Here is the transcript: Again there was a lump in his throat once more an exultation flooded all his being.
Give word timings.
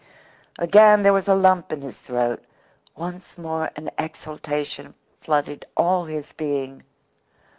Again 0.57 1.03
there 1.03 1.13
was 1.13 1.27
a 1.27 1.35
lump 1.35 1.71
in 1.71 1.81
his 1.83 1.99
throat 2.01 2.43
once 2.95 3.37
more 3.37 3.69
an 3.75 3.91
exultation 3.99 4.95
flooded 5.19 5.67
all 5.77 6.05
his 6.05 6.31
being. 6.31 6.83